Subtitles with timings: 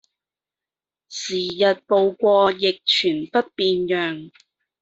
[0.03, 0.05] 時日
[1.85, 4.31] 步過亦全不變樣